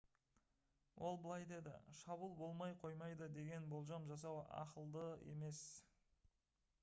[1.07, 5.63] ол былай деді: «шабуыл болмай қоймайды деген болжам жасау ақылды емес»